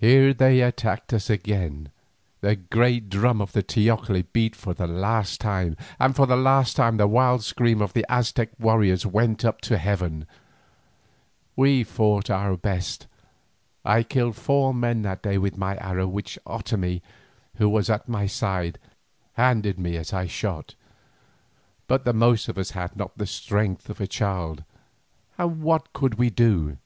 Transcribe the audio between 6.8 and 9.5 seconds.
the wild scream of the Aztec warriors went